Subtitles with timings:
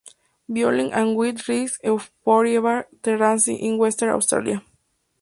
[0.49, 4.63] Biology and weed risk of Euphorbia terracina in Western Australia.